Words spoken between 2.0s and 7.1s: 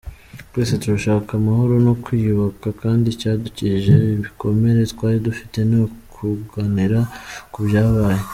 kwiyubaka kandi icyadukijije ibikomere twari dufite ni ukuganira